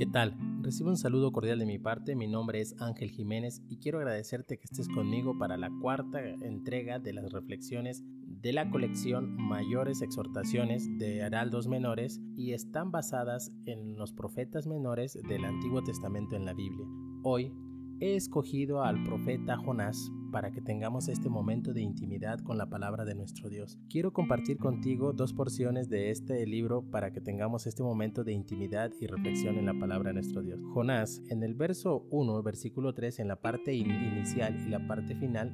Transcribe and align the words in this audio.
¿Qué 0.00 0.06
tal? 0.06 0.34
Recibo 0.62 0.88
un 0.88 0.96
saludo 0.96 1.30
cordial 1.30 1.58
de 1.58 1.66
mi 1.66 1.78
parte, 1.78 2.16
mi 2.16 2.26
nombre 2.26 2.62
es 2.62 2.74
Ángel 2.80 3.10
Jiménez 3.10 3.60
y 3.68 3.76
quiero 3.76 3.98
agradecerte 3.98 4.56
que 4.56 4.64
estés 4.64 4.88
conmigo 4.88 5.36
para 5.36 5.58
la 5.58 5.68
cuarta 5.82 6.26
entrega 6.26 6.98
de 6.98 7.12
las 7.12 7.30
reflexiones 7.30 8.02
de 8.26 8.54
la 8.54 8.70
colección 8.70 9.36
Mayores 9.36 10.00
Exhortaciones 10.00 10.88
de 10.96 11.18
Heraldos 11.18 11.68
Menores 11.68 12.18
y 12.34 12.54
están 12.54 12.90
basadas 12.90 13.52
en 13.66 13.98
los 13.98 14.14
profetas 14.14 14.66
menores 14.66 15.18
del 15.28 15.44
Antiguo 15.44 15.82
Testamento 15.82 16.34
en 16.34 16.46
la 16.46 16.54
Biblia. 16.54 16.86
Hoy 17.22 17.52
he 18.00 18.16
escogido 18.16 18.82
al 18.82 19.02
profeta 19.04 19.58
Jonás 19.58 20.10
para 20.32 20.50
que 20.52 20.62
tengamos 20.62 21.08
este 21.08 21.28
momento 21.28 21.74
de 21.74 21.82
intimidad 21.82 22.40
con 22.40 22.56
la 22.56 22.70
palabra 22.70 23.04
de 23.04 23.14
nuestro 23.14 23.50
Dios. 23.50 23.78
Quiero 23.90 24.12
compartir 24.12 24.56
contigo 24.56 25.12
dos 25.12 25.34
porciones 25.34 25.90
de 25.90 26.10
este 26.10 26.46
libro 26.46 26.82
para 26.82 27.12
que 27.12 27.20
tengamos 27.20 27.66
este 27.66 27.82
momento 27.82 28.24
de 28.24 28.32
intimidad 28.32 28.90
y 29.00 29.06
reflexión 29.06 29.58
en 29.58 29.66
la 29.66 29.78
palabra 29.78 30.10
de 30.10 30.14
nuestro 30.14 30.42
Dios. 30.42 30.60
Jonás, 30.72 31.20
en 31.28 31.42
el 31.42 31.54
verso 31.54 32.06
1, 32.10 32.42
versículo 32.42 32.94
3, 32.94 33.18
en 33.18 33.28
la 33.28 33.36
parte 33.36 33.74
inicial 33.74 34.56
y 34.66 34.70
la 34.70 34.86
parte 34.86 35.14
final, 35.16 35.52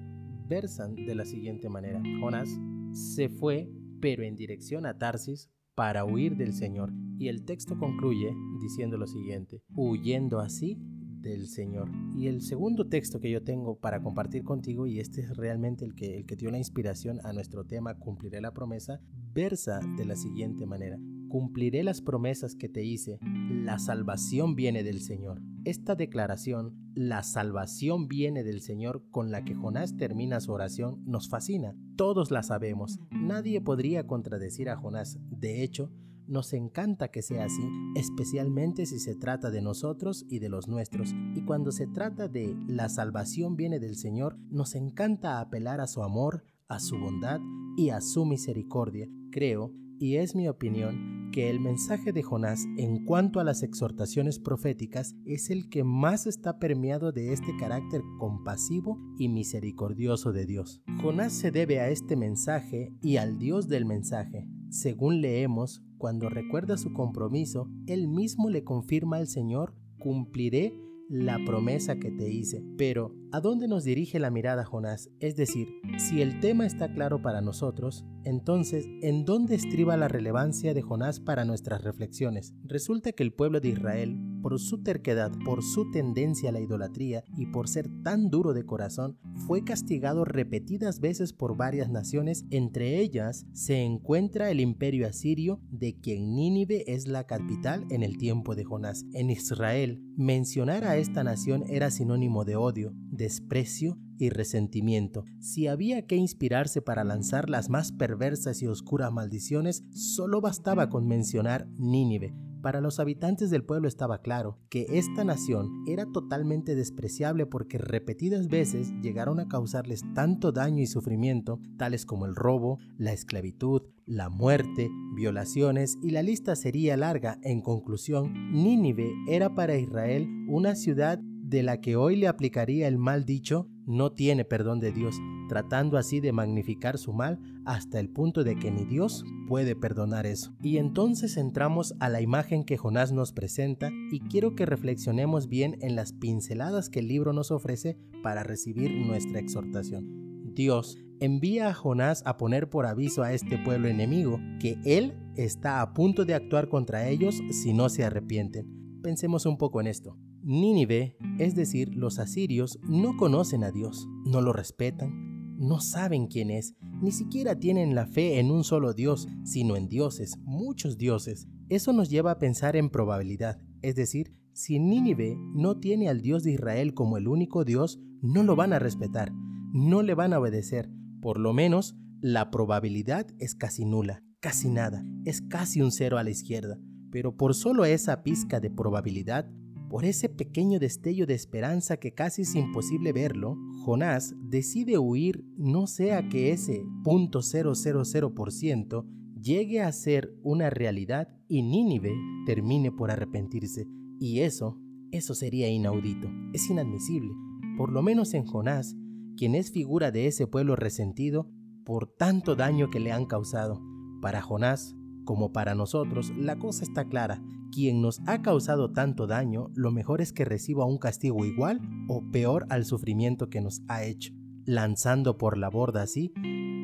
versan 0.48 0.95
de 0.95 1.15
la 1.15 1.24
siguiente 1.24 1.68
manera. 1.68 2.01
Jonás 2.20 2.48
se 2.92 3.28
fue, 3.28 3.68
pero 4.01 4.23
en 4.23 4.37
dirección 4.37 4.87
a 4.87 4.98
Tarsis, 4.98 5.51
para 5.74 6.04
huir 6.04 6.37
del 6.37 6.52
Señor. 6.52 6.92
Y 7.18 7.28
el 7.28 7.45
texto 7.45 7.76
concluye 7.78 8.32
diciendo 8.60 8.98
lo 8.98 9.06
siguiente, 9.06 9.62
huyendo 9.74 10.38
así 10.38 10.78
del 11.20 11.48
Señor. 11.48 11.91
Y 12.15 12.27
el 12.29 12.43
segundo 12.43 12.88
texto 12.88 13.20
que 13.20 13.30
yo 13.30 13.43
tengo 13.43 13.79
para 13.79 14.02
compartir 14.02 14.45
contigo, 14.45 14.87
y 14.87 15.01
este 15.01 15.23
es 15.23 15.37
realmente 15.37 15.84
el 15.84 15.95
que, 15.95 16.19
el 16.19 16.27
que 16.27 16.37
dio 16.37 16.51
la 16.51 16.59
inspiración 16.59 17.20
a 17.24 17.33
nuestro 17.33 17.65
tema 17.65 17.98
Cumpliré 17.98 18.41
la 18.41 18.52
promesa, 18.52 19.01
versa 19.33 19.80
de 19.97 20.05
la 20.05 20.16
siguiente 20.16 20.66
manera. 20.66 20.98
Cumpliré 21.29 21.83
las 21.83 22.01
promesas 22.01 22.55
que 22.55 22.69
te 22.69 22.84
hice, 22.84 23.19
la 23.21 23.79
salvación 23.79 24.55
viene 24.55 24.82
del 24.82 25.01
Señor. 25.01 25.43
Esta 25.65 25.96
declaración, 25.96 26.93
la 26.95 27.24
salvación 27.24 28.07
viene 28.07 28.45
del 28.45 28.60
Señor, 28.60 29.02
con 29.10 29.33
la 29.33 29.45
que 29.45 29.55
Jonás 29.55 29.96
termina 29.96 30.40
su 30.40 30.52
oración, 30.52 31.02
nos 31.05 31.29
fascina. 31.29 31.74
Todos 31.96 32.30
la 32.30 32.45
sabemos. 32.45 33.01
Nadie 33.10 33.60
podría 33.60 34.07
contradecir 34.07 34.71
a 34.71 34.77
Jonás. 34.77 35.18
De 35.29 35.65
hecho, 35.65 35.90
nos 36.29 36.52
encanta 36.52 37.09
que 37.09 37.23
sea 37.23 37.45
así, 37.45 37.63
especialmente 37.95 38.87
si 38.87 38.99
se 38.99 39.15
trata 39.15 39.51
de 39.51 39.63
nosotros 39.63 40.24
y 40.29 40.38
de 40.38 40.49
los 40.49 40.68
nuestros. 40.68 41.15
Y 41.35 41.43
cuando 41.43 41.73
se 41.73 41.87
trata 41.87 42.29
de 42.29 42.57
la 42.66 42.88
salvación 42.88 43.57
viene 43.57 43.79
del 43.79 43.96
Señor, 43.96 44.38
nos 44.51 44.74
encanta 44.74 45.41
apelar 45.41 45.80
a 45.80 45.87
su 45.87 46.02
amor, 46.02 46.45
a 46.68 46.80
su 46.80 46.99
bondad 46.99 47.41
y 47.77 47.91
a 47.91 48.01
su 48.01 48.24
misericordia. 48.24 49.09
Creo, 49.30 49.73
y 49.99 50.16
es 50.16 50.35
mi 50.35 50.49
opinión, 50.49 51.30
que 51.33 51.51
el 51.51 51.60
mensaje 51.60 52.13
de 52.13 52.23
Jonás 52.23 52.65
en 52.79 53.05
cuanto 53.05 53.40
a 53.40 53.45
las 53.45 53.63
exhortaciones 53.63 54.38
proféticas 54.38 55.15
es 55.27 55.51
el 55.51 55.68
que 55.68 55.85
más 55.85 56.27
está 56.27 56.59
permeado 56.59 57.13
de 57.13 57.33
este 57.33 57.55
carácter 57.59 58.02
compasivo 58.18 58.99
y 59.18 59.29
misericordioso 59.29 60.33
de 60.33 60.46
Dios. 60.46 60.83
Jonás 61.02 61.33
se 61.33 61.51
debe 61.51 61.80
a 61.80 61.90
este 61.90 62.16
mensaje 62.16 62.95
y 63.02 63.18
al 63.18 63.38
Dios 63.38 63.68
del 63.68 63.85
mensaje. 63.85 64.49
Según 64.71 65.21
leemos, 65.21 65.83
cuando 65.99 66.28
recuerda 66.28 66.77
su 66.77 66.93
compromiso, 66.93 67.69
él 67.87 68.09
mismo 68.09 68.50
le 68.50 68.65
confirma 68.65 69.16
al 69.16 69.27
Señor, 69.27 69.75
cumpliré 69.99 70.72
la 71.09 71.39
promesa 71.44 71.97
que 71.97 72.11
te 72.11 72.28
hice. 72.28 72.62
Pero, 72.77 73.15
¿a 73.33 73.41
dónde 73.41 73.69
nos 73.69 73.84
dirige 73.84 74.19
la 74.19 74.31
mirada 74.31 74.65
Jonás? 74.65 75.11
Es 75.21 75.37
decir, 75.37 75.69
si 75.99 76.21
el 76.21 76.41
tema 76.41 76.67
está 76.67 76.93
claro 76.93 77.22
para 77.22 77.41
nosotros, 77.41 78.05
entonces, 78.25 78.89
¿en 79.03 79.25
dónde 79.25 79.55
estriba 79.55 79.97
la 79.97 80.09
relevancia 80.09 80.75
de 80.75 80.83
Jonás 80.83 81.21
para 81.21 81.44
nuestras 81.44 81.83
reflexiones? 81.83 82.55
Resulta 82.65 83.12
que 83.12 83.22
el 83.22 83.33
pueblo 83.33 83.61
de 83.61 83.69
Israel, 83.69 84.19
por 84.47 84.61
su 84.61 84.81
terquedad, 84.81 85.33
por 85.44 85.65
su 85.65 85.91
tendencia 85.91 86.50
a 86.50 86.53
la 86.53 86.61
idolatría 86.61 87.25
y 87.37 87.47
por 87.47 87.69
ser 87.69 87.91
tan 88.05 88.31
duro 88.31 88.53
de 88.53 88.65
corazón, 88.65 89.19
fue 89.45 89.65
castigado 89.65 90.25
repetidas 90.25 91.01
veces 91.01 91.33
por 91.33 91.57
varias 91.57 91.91
naciones, 91.91 92.45
entre 92.51 93.01
ellas 93.01 93.45
se 93.55 93.83
encuentra 93.83 94.53
el 94.53 94.61
imperio 94.61 95.09
asirio, 95.09 95.59
de 95.69 95.99
quien 95.99 96.37
Nínive 96.37 96.85
es 96.87 97.09
la 97.09 97.25
capital 97.25 97.87
en 97.91 98.05
el 98.05 98.19
tiempo 98.19 98.55
de 98.55 98.62
Jonás. 98.62 99.05
En 99.15 99.31
Israel, 99.31 100.01
mencionar 100.17 100.85
a 100.85 100.97
esta 100.97 101.25
nación 101.25 101.65
era 101.69 101.91
sinónimo 101.91 102.45
de 102.45 102.55
odio, 102.55 102.95
desprecio 103.11 103.99
y 104.17 104.29
resentimiento. 104.29 105.25
Si 105.41 105.67
había 105.67 106.06
que 106.06 106.15
inspirarse 106.15 106.83
para 106.83 107.03
lanzar 107.03 107.51
las 107.51 107.69
más 107.69 107.91
perversas 107.91 108.62
y 108.62 108.69
oscuras 108.69 109.12
maldiciones, 109.12 109.83
solo 109.91 110.41
bastaba 110.41 110.89
con 110.89 111.09
mencionar 111.09 111.67
Nínive. 111.79 112.33
Para 112.66 112.81
los 112.81 112.99
habitantes 112.99 113.50
del 113.50 113.62
pueblo 113.62 113.87
estaba 113.87 114.22
claro 114.22 114.59
que 114.71 114.87
esta 114.88 115.22
nación 115.22 115.84
era 115.87 116.04
totalmente 116.04 116.75
despreciable 116.75 117.47
porque 117.47 117.78
repetidas 117.78 118.49
veces 118.49 118.93
llegaron 119.00 119.38
a 119.38 119.47
causarles 119.47 120.03
tanto 120.16 120.50
daño 120.50 120.82
y 120.82 120.88
sufrimiento, 120.88 121.60
tales 121.78 122.05
como 122.05 122.26
el 122.26 122.34
robo, 122.34 122.81
la 122.99 123.12
esclavitud, 123.12 123.82
la 124.05 124.31
muerte, 124.31 124.91
violaciones 125.15 125.97
y 126.03 126.10
la 126.10 126.25
lista 126.25 126.56
sería 126.56 126.97
larga. 126.97 127.38
En 127.44 127.60
conclusión, 127.60 128.32
Nínive 128.50 129.12
era 129.28 129.55
para 129.55 129.76
Israel 129.76 130.26
una 130.49 130.75
ciudad 130.75 131.21
de 131.21 131.62
la 131.62 131.81
que 131.81 131.94
hoy 131.94 132.16
le 132.16 132.26
aplicaría 132.26 132.88
el 132.88 132.99
mal 132.99 133.25
dicho, 133.25 133.69
no 133.87 134.10
tiene 134.10 134.44
perdón 134.44 134.81
de 134.81 134.91
Dios, 134.91 135.15
tratando 135.49 135.99
así 135.99 136.21
de 136.21 136.33
magnificar 136.33 136.99
su 136.99 137.12
mal 137.12 137.39
hasta 137.65 137.99
el 138.01 138.09
punto 138.09 138.45
de 138.45 138.57
que 138.57 138.71
ni 138.71 138.84
Dios 138.84 139.25
puede 139.49 139.77
perdonar 139.77 140.27
eso. 140.27 140.55
Y 140.62 140.79
entonces 140.79 141.37
entramos 141.37 141.95
a 142.01 142.09
la 142.09 142.21
imagen 142.21 142.65
que 142.65 142.77
Jonás 142.77 143.12
nos 143.12 143.33
presenta 143.33 143.91
y 144.11 144.21
quiero 144.21 144.55
que 144.55 144.67
reflexionemos 144.67 145.49
bien 145.49 145.79
en 145.81 145.97
las 145.97 146.12
pinceladas 146.12 146.89
que 146.89 147.01
el 147.01 147.09
libro 147.09 147.33
nos 147.33 147.51
ofrece 147.51 147.99
para 148.23 148.43
recibir 148.43 148.91
nuestra 149.06 149.41
exhortación. 149.41 150.53
Dios 150.55 150.97
envía 151.21 151.69
a 151.69 151.75
Jonás 151.75 152.23
a 152.27 152.37
poner 152.37 152.69
por 152.71 152.87
aviso 152.87 153.23
a 153.23 153.33
este 153.33 153.59
pueblo 153.59 153.89
enemigo 153.89 154.41
que 154.61 154.79
él 154.85 155.15
está 155.37 155.81
a 155.81 155.93
punto 155.93 156.25
de 156.25 156.35
actuar 156.35 156.69
contra 156.69 157.09
ellos 157.09 157.41
si 157.51 157.73
no 157.73 157.89
se 157.89 158.05
arrepienten. 158.05 159.01
Pensemos 159.03 159.47
un 159.47 159.59
poco 159.59 159.81
en 159.81 159.87
esto. 159.87 160.19
Nínive, 160.43 161.17
es 161.39 161.55
decir, 161.55 161.95
los 161.95 162.19
asirios, 162.19 162.79
no 162.83 163.17
conocen 163.17 163.65
a 163.65 163.73
Dios, 163.73 164.09
no 164.25 164.41
lo 164.41 164.53
respetan, 164.53 165.36
no 165.59 165.81
saben 165.81 166.27
quién 166.27 166.50
es, 166.50 166.75
ni 167.00 167.12
siquiera 167.12 167.59
tienen 167.59 167.94
la 167.94 168.06
fe 168.06 168.39
en 168.39 168.50
un 168.50 168.65
solo 168.65 168.93
Dios, 168.93 169.28
sino 169.44 169.77
en 169.77 169.89
dioses, 169.89 170.37
muchos 170.44 170.99
dioses. 170.99 171.49
Eso 171.69 171.93
nos 171.93 172.11
lleva 172.11 172.33
a 172.33 172.39
pensar 172.39 172.77
en 172.77 172.91
probabilidad, 172.91 173.61
es 173.83 173.97
decir, 173.97 174.33
si 174.53 174.78
Nínive 174.78 175.37
no 175.55 175.78
tiene 175.78 176.09
al 176.09 176.22
Dios 176.22 176.43
de 176.43 176.53
Israel 176.53 176.94
como 176.94 177.19
el 177.19 177.28
único 177.28 177.65
Dios, 177.65 178.00
no 178.22 178.43
lo 178.43 178.56
van 178.56 178.72
a 178.72 178.78
respetar, 178.78 179.33
no 179.72 180.03
le 180.03 180.15
van 180.15 180.33
a 180.33 180.41
obedecer, 180.41 180.91
por 181.21 181.39
lo 181.39 181.53
menos 181.53 181.94
la 182.21 182.50
probabilidad 182.50 183.27
es 183.38 183.55
casi 183.55 183.84
nula, 183.84 184.23
casi 184.41 184.71
nada, 184.71 185.05
es 185.25 185.43
casi 185.43 185.83
un 185.83 185.93
cero 185.93 186.19
a 186.19 186.25
la 186.25 186.31
izquierda. 186.31 186.78
Pero 187.11 187.37
por 187.37 187.55
solo 187.55 187.84
esa 187.84 188.23
pizca 188.23 188.59
de 188.59 188.71
probabilidad, 188.71 189.50
por 189.89 190.05
ese 190.05 190.29
pequeño 190.29 190.79
destello 190.79 191.27
de 191.27 191.35
esperanza 191.35 191.97
que 191.97 192.13
casi 192.13 192.43
es 192.43 192.55
imposible 192.55 193.13
verlo, 193.13 193.57
Jonás 193.85 194.35
decide 194.41 194.99
huir 194.99 195.45
no 195.57 195.87
sea 195.87 196.29
que 196.29 196.53
ese 196.53 196.85
.000% 197.05 199.07
llegue 199.41 199.81
a 199.81 199.93
ser 199.93 200.35
una 200.43 200.71
realidad 200.71 201.29
y 201.49 201.63
Nínive 201.63 202.13
termine 202.47 202.91
por 202.91 203.11
arrepentirse. 203.11 203.87
Y 204.19 204.41
eso, 204.41 204.81
eso 205.13 205.35
sería 205.35 205.69
inaudito, 205.69 206.29
es 206.53 206.69
inadmisible. 206.69 207.33
Por 207.77 207.93
lo 207.93 208.03
menos 208.03 208.35
en 208.35 208.45
Jonás, 208.45 208.97
quien 209.37 209.55
es 209.55 209.71
figura 209.71 210.11
de 210.11 210.27
ese 210.27 210.47
pueblo 210.47 210.75
resentido 210.75 211.49
por 211.85 212.09
tanto 212.09 212.57
daño 212.57 212.91
que 212.91 212.99
le 212.99 213.13
han 213.13 213.27
causado. 213.27 213.81
Para 214.21 214.43
Jonás, 214.43 214.97
como 215.25 215.53
para 215.53 215.75
nosotros, 215.75 216.32
la 216.37 216.59
cosa 216.59 216.82
está 216.82 217.06
clara. 217.06 217.41
Quien 217.73 218.01
nos 218.01 218.21
ha 218.27 218.43
causado 218.43 218.93
tanto 218.93 219.27
daño, 219.27 219.71
lo 219.75 219.91
mejor 219.91 220.21
es 220.21 220.33
que 220.33 220.45
reciba 220.45 220.85
un 220.85 220.99
castigo 220.99 221.45
igual 221.45 221.81
o 222.09 222.23
peor 222.31 222.67
al 222.71 222.85
sufrimiento 222.85 223.51
que 223.51 223.61
nos 223.61 223.83
ha 223.89 224.05
hecho, 224.05 224.33
lanzando 224.65 225.37
por 225.39 225.59
la 225.59 225.69
borda 225.69 226.03
así 226.03 226.33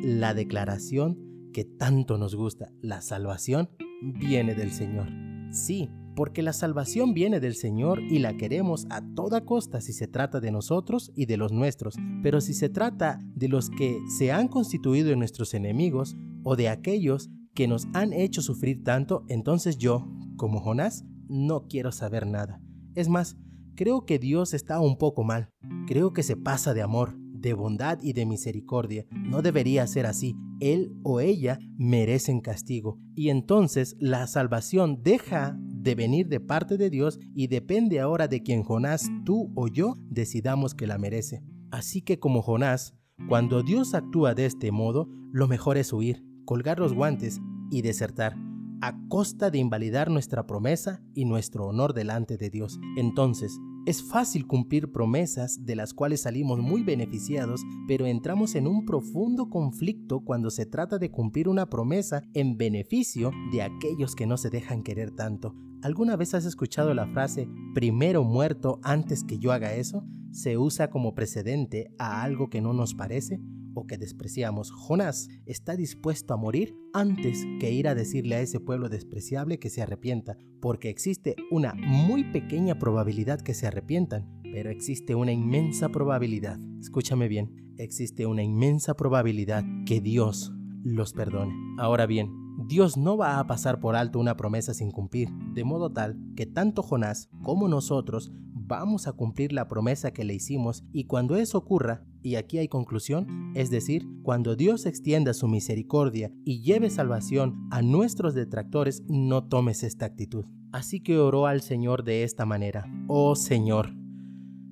la 0.02 0.34
declaración 0.34 1.18
que 1.52 1.64
tanto 1.64 2.18
nos 2.18 2.34
gusta, 2.34 2.72
la 2.80 3.00
salvación 3.02 3.70
viene 4.02 4.54
del 4.54 4.72
Señor. 4.72 5.08
Sí, 5.52 5.90
porque 6.16 6.42
la 6.42 6.52
salvación 6.52 7.14
viene 7.14 7.40
del 7.40 7.54
Señor 7.54 8.00
y 8.02 8.18
la 8.18 8.36
queremos 8.36 8.86
a 8.90 9.02
toda 9.14 9.44
costa 9.44 9.80
si 9.80 9.92
se 9.92 10.08
trata 10.08 10.40
de 10.40 10.50
nosotros 10.50 11.12
y 11.14 11.26
de 11.26 11.36
los 11.36 11.52
nuestros, 11.52 11.94
pero 12.22 12.40
si 12.40 12.54
se 12.54 12.68
trata 12.68 13.20
de 13.34 13.48
los 13.48 13.70
que 13.70 13.98
se 14.18 14.32
han 14.32 14.48
constituido 14.48 15.10
en 15.10 15.18
nuestros 15.18 15.54
enemigos 15.54 16.16
o 16.42 16.56
de 16.56 16.68
aquellos 16.68 17.30
que 17.54 17.68
nos 17.68 17.86
han 17.92 18.12
hecho 18.12 18.42
sufrir 18.42 18.82
tanto, 18.82 19.24
entonces 19.28 19.78
yo, 19.78 20.08
como 20.42 20.58
Jonás, 20.58 21.04
no 21.28 21.68
quiero 21.68 21.92
saber 21.92 22.26
nada. 22.26 22.60
Es 22.96 23.08
más, 23.08 23.36
creo 23.76 24.06
que 24.06 24.18
Dios 24.18 24.54
está 24.54 24.80
un 24.80 24.98
poco 24.98 25.22
mal. 25.22 25.50
Creo 25.86 26.12
que 26.12 26.24
se 26.24 26.36
pasa 26.36 26.74
de 26.74 26.82
amor, 26.82 27.16
de 27.16 27.54
bondad 27.54 28.00
y 28.02 28.12
de 28.12 28.26
misericordia. 28.26 29.06
No 29.12 29.40
debería 29.40 29.86
ser 29.86 30.04
así. 30.04 30.34
Él 30.58 30.96
o 31.04 31.20
ella 31.20 31.60
merecen 31.78 32.40
castigo. 32.40 32.98
Y 33.14 33.28
entonces 33.28 33.94
la 34.00 34.26
salvación 34.26 35.00
deja 35.04 35.56
de 35.60 35.94
venir 35.94 36.26
de 36.26 36.40
parte 36.40 36.76
de 36.76 36.90
Dios 36.90 37.20
y 37.36 37.46
depende 37.46 38.00
ahora 38.00 38.26
de 38.26 38.42
quien 38.42 38.64
Jonás, 38.64 39.08
tú 39.24 39.52
o 39.54 39.68
yo, 39.68 39.94
decidamos 40.10 40.74
que 40.74 40.88
la 40.88 40.98
merece. 40.98 41.44
Así 41.70 42.02
que 42.02 42.18
como 42.18 42.42
Jonás, 42.42 42.96
cuando 43.28 43.62
Dios 43.62 43.94
actúa 43.94 44.34
de 44.34 44.46
este 44.46 44.72
modo, 44.72 45.06
lo 45.30 45.46
mejor 45.46 45.76
es 45.76 45.92
huir, 45.92 46.24
colgar 46.44 46.80
los 46.80 46.94
guantes 46.94 47.40
y 47.70 47.82
desertar, 47.82 48.36
a 48.82 48.98
costa 49.08 49.50
de 49.50 49.58
invalidar 49.58 50.10
nuestra 50.10 50.44
promesa 50.44 51.00
y 51.14 51.24
nuestro 51.24 51.66
honor 51.66 51.94
delante 51.94 52.36
de 52.36 52.50
Dios. 52.50 52.80
Entonces, 52.96 53.56
es 53.86 54.02
fácil 54.02 54.46
cumplir 54.46 54.90
promesas 54.90 55.64
de 55.64 55.76
las 55.76 55.94
cuales 55.94 56.22
salimos 56.22 56.58
muy 56.58 56.82
beneficiados, 56.82 57.62
pero 57.86 58.06
entramos 58.06 58.56
en 58.56 58.66
un 58.66 58.84
profundo 58.84 59.48
conflicto 59.48 60.20
cuando 60.24 60.50
se 60.50 60.66
trata 60.66 60.98
de 60.98 61.12
cumplir 61.12 61.48
una 61.48 61.70
promesa 61.70 62.22
en 62.34 62.56
beneficio 62.56 63.30
de 63.52 63.62
aquellos 63.62 64.16
que 64.16 64.26
no 64.26 64.36
se 64.36 64.50
dejan 64.50 64.82
querer 64.82 65.12
tanto. 65.12 65.54
¿Alguna 65.82 66.16
vez 66.16 66.34
has 66.34 66.44
escuchado 66.44 66.92
la 66.92 67.06
frase 67.06 67.48
primero 67.74 68.24
muerto 68.24 68.80
antes 68.82 69.22
que 69.22 69.38
yo 69.38 69.52
haga 69.52 69.74
eso? 69.74 70.04
Se 70.32 70.58
usa 70.58 70.90
como 70.90 71.14
precedente 71.14 71.92
a 71.98 72.22
algo 72.22 72.50
que 72.50 72.60
no 72.60 72.72
nos 72.72 72.94
parece 72.94 73.40
o 73.74 73.86
que 73.86 73.98
despreciamos, 73.98 74.70
Jonás 74.70 75.28
está 75.46 75.76
dispuesto 75.76 76.34
a 76.34 76.36
morir 76.36 76.74
antes 76.92 77.44
que 77.60 77.72
ir 77.72 77.88
a 77.88 77.94
decirle 77.94 78.36
a 78.36 78.40
ese 78.40 78.60
pueblo 78.60 78.88
despreciable 78.88 79.58
que 79.58 79.70
se 79.70 79.82
arrepienta, 79.82 80.36
porque 80.60 80.90
existe 80.90 81.36
una 81.50 81.74
muy 81.74 82.24
pequeña 82.24 82.78
probabilidad 82.78 83.40
que 83.40 83.54
se 83.54 83.66
arrepientan, 83.66 84.40
pero 84.42 84.70
existe 84.70 85.14
una 85.14 85.32
inmensa 85.32 85.88
probabilidad, 85.88 86.58
escúchame 86.80 87.28
bien, 87.28 87.74
existe 87.78 88.26
una 88.26 88.42
inmensa 88.42 88.94
probabilidad 88.94 89.64
que 89.86 90.00
Dios 90.00 90.52
los 90.84 91.12
perdone. 91.12 91.54
Ahora 91.78 92.06
bien, 92.06 92.30
Dios 92.68 92.96
no 92.96 93.16
va 93.16 93.38
a 93.38 93.46
pasar 93.46 93.80
por 93.80 93.96
alto 93.96 94.18
una 94.18 94.36
promesa 94.36 94.74
sin 94.74 94.90
cumplir, 94.90 95.28
de 95.54 95.64
modo 95.64 95.92
tal 95.92 96.18
que 96.36 96.46
tanto 96.46 96.82
Jonás 96.82 97.28
como 97.42 97.68
nosotros 97.68 98.32
vamos 98.52 99.06
a 99.06 99.12
cumplir 99.12 99.52
la 99.52 99.68
promesa 99.68 100.12
que 100.12 100.24
le 100.24 100.34
hicimos 100.34 100.84
y 100.92 101.04
cuando 101.04 101.36
eso 101.36 101.58
ocurra, 101.58 102.04
y 102.22 102.36
aquí 102.36 102.58
hay 102.58 102.68
conclusión, 102.68 103.52
es 103.54 103.70
decir, 103.70 104.06
cuando 104.22 104.56
Dios 104.56 104.86
extienda 104.86 105.34
su 105.34 105.48
misericordia 105.48 106.32
y 106.44 106.62
lleve 106.62 106.88
salvación 106.88 107.68
a 107.70 107.82
nuestros 107.82 108.34
detractores, 108.34 109.02
no 109.08 109.44
tomes 109.48 109.82
esta 109.82 110.06
actitud. 110.06 110.44
Así 110.72 111.00
que 111.00 111.18
oró 111.18 111.46
al 111.46 111.60
Señor 111.60 112.04
de 112.04 112.22
esta 112.22 112.46
manera, 112.46 112.86
Oh 113.08 113.34
Señor, 113.34 113.92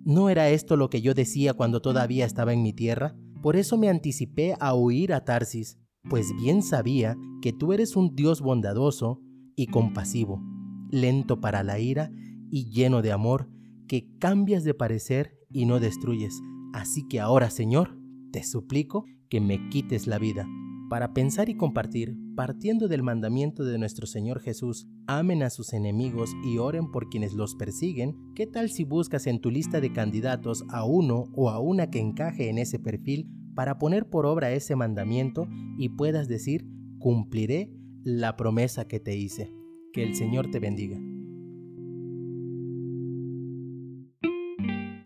¿no 0.05 0.31
era 0.31 0.49
esto 0.49 0.76
lo 0.76 0.88
que 0.88 1.02
yo 1.02 1.12
decía 1.12 1.55
cuando 1.55 1.82
todavía 1.82 2.25
estaba 2.25 2.52
en 2.52 2.62
mi 2.62 2.73
tierra? 2.73 3.17
Por 3.43 3.56
eso 3.56 3.76
me 3.76 3.88
anticipé 3.88 4.55
a 4.61 4.75
huir 4.75 5.12
a 5.12 5.25
Tarsis, 5.25 5.79
pues 6.08 6.35
bien 6.41 6.62
sabía 6.62 7.17
que 7.43 7.52
tú 7.52 7.73
eres 7.73 7.97
un 7.97 8.14
Dios 8.14 8.41
bondadoso 8.41 9.20
y 9.56 9.67
compasivo, 9.67 10.43
lento 10.91 11.41
para 11.41 11.62
la 11.62 11.79
ira 11.79 12.11
y 12.50 12.70
lleno 12.70 13.02
de 13.02 13.12
amor, 13.12 13.49
que 13.87 14.08
cambias 14.19 14.64
de 14.64 14.75
parecer 14.75 15.37
y 15.50 15.67
no 15.67 15.81
destruyes. 15.81 16.41
Así 16.72 17.06
que 17.08 17.20
ahora, 17.20 17.50
Señor, 17.50 17.99
te 18.32 18.43
suplico 18.43 19.05
que 19.28 19.40
me 19.40 19.69
quites 19.70 20.06
la 20.06 20.19
vida. 20.19 20.46
Para 20.88 21.12
pensar 21.12 21.49
y 21.49 21.56
compartir, 21.56 22.17
partiendo 22.34 22.88
del 22.88 23.05
mandamiento 23.05 23.64
de 23.64 23.78
nuestro 23.78 24.06
Señor 24.06 24.40
Jesús, 24.40 24.88
amen 25.06 25.44
a 25.44 25.50
sus 25.50 25.72
enemigos 25.72 26.34
y 26.44 26.58
oren 26.58 26.90
por 26.90 27.08
quienes 27.08 27.32
los 27.32 27.55
persiguen, 27.55 28.17
¿qué 28.34 28.49
tal 28.49 28.70
si 28.70 28.82
buscas 28.82 29.28
en 29.28 29.40
tu 29.40 29.52
lista 29.52 29.81
de 29.81 29.93
candidatos 29.93 30.64
a 30.69 30.84
uno 30.84 31.26
o 31.34 31.50
a 31.50 31.61
una 31.61 31.90
que 31.90 32.00
encaje 32.00 32.49
en 32.49 32.58
ese 32.58 32.81
perfil 32.81 33.31
para 33.55 33.78
poner 33.78 34.11
por 34.11 34.26
obra 34.26 34.50
ese 34.52 34.75
mandamiento 34.75 35.46
y 35.78 35.90
puedas 35.90 36.26
decir, 36.26 36.66
cumpliré 36.99 37.73
la 38.02 38.37
promesa 38.37 38.88
que 38.88 38.99
te 38.99 39.16
hice? 39.16 39.52
Que 39.93 40.02
el 40.02 40.16
Señor 40.16 40.50
te 40.50 40.58
bendiga. 40.58 40.99